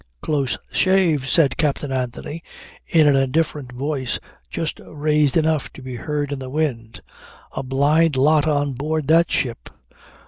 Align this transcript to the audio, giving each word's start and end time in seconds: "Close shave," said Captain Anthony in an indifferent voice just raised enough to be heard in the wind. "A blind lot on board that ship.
"Close 0.19 0.57
shave," 0.71 1.29
said 1.29 1.57
Captain 1.57 1.91
Anthony 1.91 2.41
in 2.87 3.05
an 3.05 3.15
indifferent 3.15 3.71
voice 3.71 4.17
just 4.49 4.81
raised 4.83 5.37
enough 5.37 5.71
to 5.73 5.83
be 5.83 5.95
heard 5.97 6.31
in 6.31 6.39
the 6.39 6.49
wind. 6.49 7.01
"A 7.55 7.61
blind 7.61 8.15
lot 8.15 8.47
on 8.47 8.73
board 8.73 9.07
that 9.09 9.29
ship. 9.29 9.69